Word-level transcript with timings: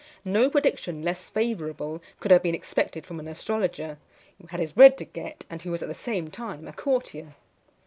No 0.25 0.49
prediction 0.49 1.03
less 1.03 1.29
favourable 1.29 2.01
could 2.19 2.31
have 2.31 2.41
been 2.41 2.55
expected 2.55 3.05
from 3.05 3.19
an 3.19 3.27
astrologer, 3.27 3.99
who 4.39 4.47
had 4.47 4.59
his 4.59 4.71
bread 4.73 4.97
to 4.97 5.05
get, 5.05 5.45
and 5.47 5.61
who 5.61 5.69
was 5.69 5.83
at 5.83 5.89
the 5.89 5.93
same 5.93 6.31
time 6.31 6.67
a 6.67 6.73
courtier. 6.73 7.35